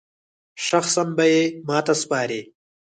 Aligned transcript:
شخصاً 0.67 1.03
به 1.15 1.25
یې 1.33 1.41
ماته 1.67 1.93
سپاري. 2.01 2.41